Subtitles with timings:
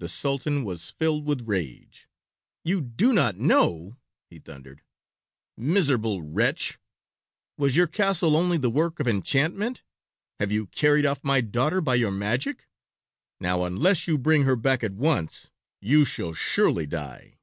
[0.00, 2.08] The Sultan was filled with rage.
[2.64, 3.96] "You do not know!"
[4.28, 4.82] he thundered.
[5.56, 6.80] "Miserable wretch!
[7.56, 9.84] was your castle only the work of enchantment?
[10.40, 12.66] Have you carried off my daughter by your magic?
[13.38, 17.38] Now unless you bring her back at once you shall surely die."